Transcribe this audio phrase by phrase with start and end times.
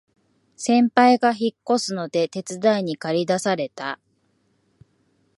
[0.55, 3.99] 先輩が引っ越すので手伝いにかり出された